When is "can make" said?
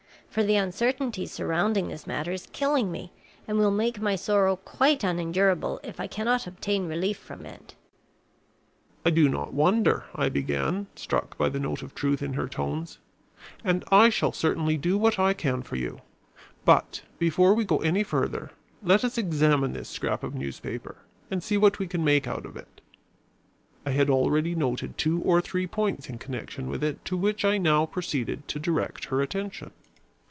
21.87-22.25